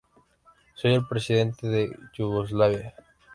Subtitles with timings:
[0.73, 2.95] Soy el presidente de Yugoslavia.